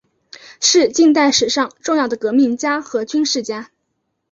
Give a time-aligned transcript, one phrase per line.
[0.59, 3.69] 是近代史上重要的革命家和军事家。